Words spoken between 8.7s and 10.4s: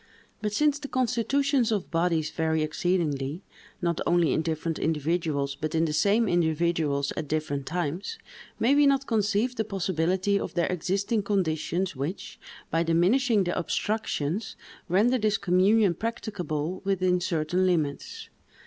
we not conceive the possibility